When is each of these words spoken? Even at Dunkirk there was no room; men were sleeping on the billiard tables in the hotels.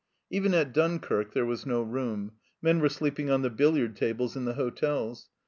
Even 0.31 0.55
at 0.55 0.73
Dunkirk 0.73 1.33
there 1.33 1.45
was 1.45 1.63
no 1.63 1.83
room; 1.83 2.31
men 2.59 2.79
were 2.79 2.89
sleeping 2.89 3.29
on 3.29 3.43
the 3.43 3.51
billiard 3.51 3.95
tables 3.95 4.35
in 4.35 4.45
the 4.45 4.55
hotels. 4.55 5.29